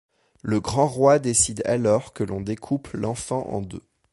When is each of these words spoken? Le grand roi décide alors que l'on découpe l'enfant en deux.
Le 0.41 0.59
grand 0.59 0.87
roi 0.87 1.19
décide 1.19 1.61
alors 1.63 2.11
que 2.11 2.23
l'on 2.23 2.41
découpe 2.41 2.87
l'enfant 2.93 3.45
en 3.49 3.61
deux. 3.61 3.83